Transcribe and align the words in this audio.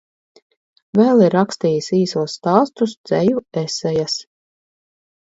Vēl 0.99 1.19
ir 1.25 1.35
rakstījis 1.37 1.89
īsos 1.97 2.37
stāstus, 2.39 2.97
dzeju, 3.11 3.45
esejas. 3.63 4.17